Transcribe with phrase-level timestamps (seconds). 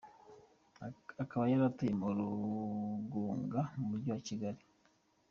[1.23, 4.61] Akaba yari atuye mu Rugunga mu mujyi wa Kigali.